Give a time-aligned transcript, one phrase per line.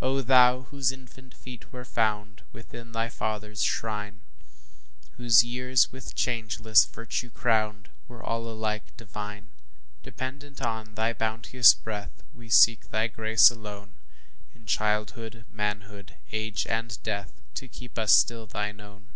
[0.00, 4.22] O Thou, whose infant feet were found Within thy Father's shrine,
[5.18, 9.50] Whose years, with changeless virtue crowned, Were all alike divine;
[10.02, 13.96] Dependent on thy bounteous breath, We seek thy grace alone,
[14.54, 19.10] In childhood, manhood, age, and death, To keep us still thine own.